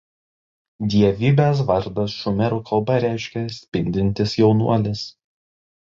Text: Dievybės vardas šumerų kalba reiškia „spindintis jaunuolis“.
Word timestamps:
Dievybės 0.93 1.61
vardas 1.67 2.15
šumerų 2.23 2.59
kalba 2.71 2.97
reiškia 3.05 3.45
„spindintis 3.59 4.35
jaunuolis“. 4.43 5.05